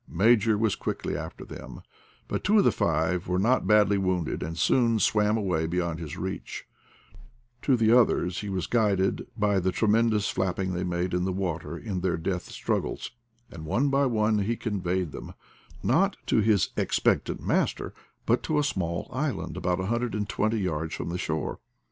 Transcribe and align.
Major 0.09 0.57
was 0.57 0.75
quickly 0.75 1.15
after 1.15 1.45
them, 1.45 1.83
but 2.27 2.43
two 2.43 2.57
of 2.57 2.63
the 2.63 2.71
five 2.71 3.27
were 3.27 3.37
not 3.37 3.67
badly 3.67 3.99
wounded, 3.99 4.41
and 4.41 4.57
soon 4.57 4.97
swam 4.97 5.37
away 5.37 5.67
beyond 5.67 5.99
his 5.99 6.17
reach; 6.17 6.65
to 7.61 7.75
the 7.77 7.95
others 7.95 8.39
he 8.39 8.49
was 8.49 8.65
guided 8.65 9.27
by 9.37 9.59
the 9.59 9.71
tremendous 9.71 10.27
flapping 10.27 10.73
they 10.73 10.83
made 10.83 11.13
in 11.13 11.23
the 11.23 11.31
water 11.31 11.77
in 11.77 12.01
their 12.01 12.17
death 12.17 12.49
struggles; 12.49 13.11
and 13.51 13.63
one 13.63 13.89
by 13.89 14.07
one 14.07 14.39
he 14.39 14.55
conveyed 14.55 15.11
them, 15.11 15.35
not 15.83 16.17
to 16.25 16.39
his 16.41 16.69
expectant 16.75 17.39
master, 17.39 17.93
but 18.25 18.41
to 18.41 18.57
a 18.57 18.63
small 18.63 19.07
island 19.13 19.55
about 19.55 19.79
a 19.79 19.85
hundred 19.85 20.15
and 20.15 20.27
twenty 20.27 20.57
yards 20.57 20.95
from 20.95 21.09
the 21.09 21.17
shore. 21.19 21.59